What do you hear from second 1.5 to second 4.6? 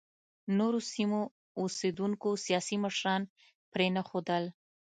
اوسېدونکو سیاسي مشران پرېنښودل.